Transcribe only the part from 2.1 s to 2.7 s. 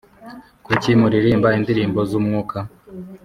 umwuka